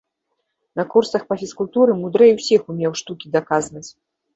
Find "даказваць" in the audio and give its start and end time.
3.41-3.89